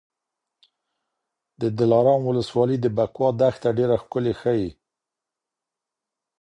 د 1.61 1.63
دلارام 1.79 2.21
ولسوالي 2.29 2.77
د 2.81 2.87
بکواه 2.97 3.31
دښته 3.39 3.69
ډېره 3.77 3.95
ښکلې 4.03 4.33
ښیي. 4.41 4.69